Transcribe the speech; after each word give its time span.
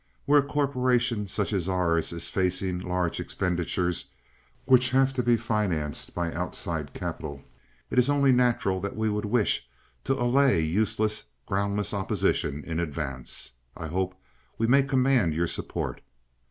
Where 0.25 0.39
a 0.39 0.43
corporation 0.43 1.27
such 1.27 1.53
as 1.53 1.69
ours 1.69 2.11
is 2.11 2.27
facing 2.27 2.79
large 2.79 3.19
expenditures, 3.19 4.07
which 4.65 4.89
have 4.89 5.13
to 5.13 5.21
be 5.21 5.37
financed 5.37 6.15
by 6.15 6.33
outside 6.33 6.95
capital, 6.95 7.43
it 7.91 7.99
is 7.99 8.09
only 8.09 8.31
natural 8.31 8.79
that 8.81 8.95
we 8.95 9.09
should 9.09 9.25
wish 9.25 9.69
to 10.05 10.19
allay 10.19 10.59
useless, 10.59 11.25
groundless 11.45 11.93
opposition 11.93 12.63
in 12.63 12.79
advance. 12.79 13.51
I 13.77 13.89
hope 13.89 14.15
we 14.57 14.65
may 14.65 14.81
command 14.81 15.35
your 15.35 15.45
support." 15.45 16.01